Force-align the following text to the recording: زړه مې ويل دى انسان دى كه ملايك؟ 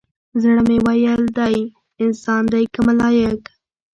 زړه 0.41 0.61
مې 0.67 0.77
ويل 0.85 1.23
دى 1.37 1.55
انسان 2.05 2.43
دى 2.51 2.61
كه 2.73 2.81
ملايك؟ 2.87 3.41